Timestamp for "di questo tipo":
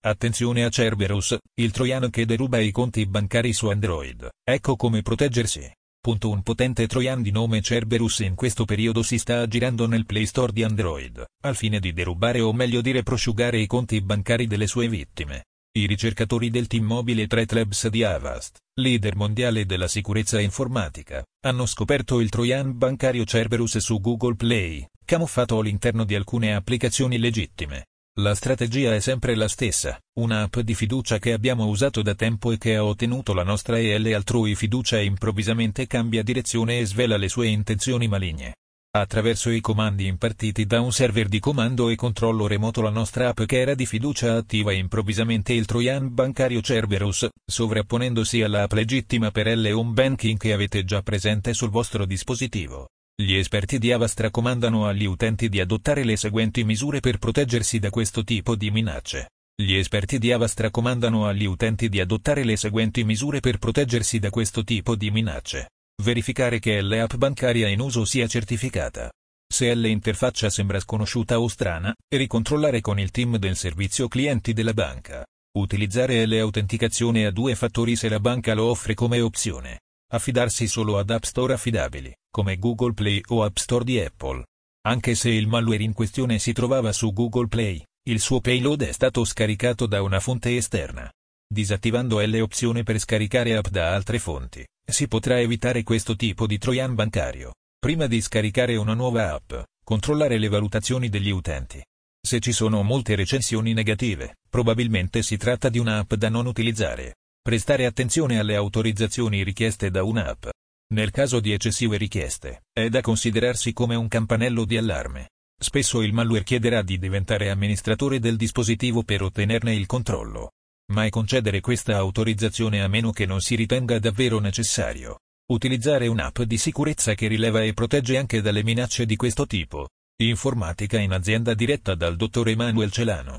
129.06-129.88